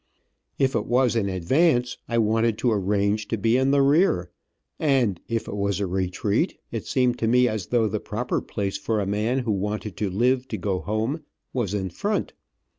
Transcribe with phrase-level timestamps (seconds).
[0.57, 4.31] If it was an advance, I wanted to arrange to be in the rear,
[4.79, 8.41] and if it was a retreat, it seemed to me as as though the proper
[8.41, 11.21] place for a man who wanted to live to go home,
[11.53, 12.33] was in front.